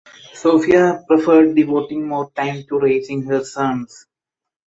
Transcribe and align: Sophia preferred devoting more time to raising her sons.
Sophia 0.33 1.03
preferred 1.07 1.53
devoting 1.55 2.07
more 2.07 2.31
time 2.31 2.63
to 2.67 2.79
raising 2.79 3.21
her 3.21 3.43
sons. 3.43 4.07